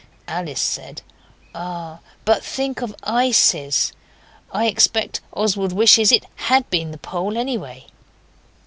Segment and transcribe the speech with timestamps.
[0.27, 1.03] Alice said,
[1.53, 3.93] 'Ah, but think of ices!
[4.51, 7.85] I expect Oswald wishes it HAD been the Pole, anyway.